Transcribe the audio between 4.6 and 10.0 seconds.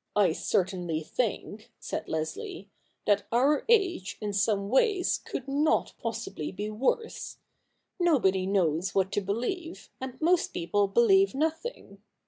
ways could not possibly be worse. Nobody. knows what to believe,